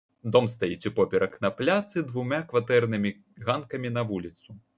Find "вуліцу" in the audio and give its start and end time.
4.11-4.61